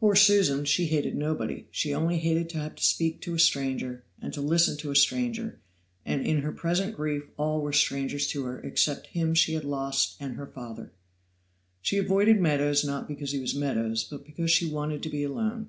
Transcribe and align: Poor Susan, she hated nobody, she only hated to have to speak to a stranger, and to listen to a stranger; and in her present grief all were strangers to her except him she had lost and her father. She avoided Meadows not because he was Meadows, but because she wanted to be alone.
Poor 0.00 0.16
Susan, 0.16 0.64
she 0.64 0.86
hated 0.86 1.14
nobody, 1.16 1.68
she 1.70 1.94
only 1.94 2.18
hated 2.18 2.48
to 2.50 2.58
have 2.58 2.74
to 2.74 2.82
speak 2.82 3.20
to 3.20 3.32
a 3.36 3.38
stranger, 3.38 4.02
and 4.20 4.32
to 4.32 4.40
listen 4.40 4.76
to 4.76 4.90
a 4.90 4.96
stranger; 4.96 5.60
and 6.04 6.26
in 6.26 6.38
her 6.40 6.50
present 6.50 6.96
grief 6.96 7.22
all 7.36 7.60
were 7.62 7.72
strangers 7.72 8.26
to 8.26 8.42
her 8.42 8.58
except 8.62 9.06
him 9.06 9.34
she 9.36 9.54
had 9.54 9.62
lost 9.62 10.16
and 10.18 10.34
her 10.34 10.48
father. 10.48 10.90
She 11.80 11.96
avoided 11.96 12.40
Meadows 12.40 12.82
not 12.82 13.06
because 13.06 13.30
he 13.30 13.38
was 13.38 13.54
Meadows, 13.54 14.02
but 14.02 14.24
because 14.26 14.50
she 14.50 14.68
wanted 14.68 15.00
to 15.04 15.08
be 15.10 15.22
alone. 15.22 15.68